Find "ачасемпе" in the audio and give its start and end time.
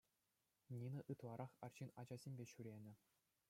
2.05-2.45